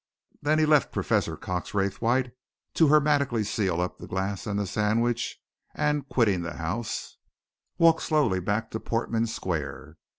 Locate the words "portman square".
8.79-9.97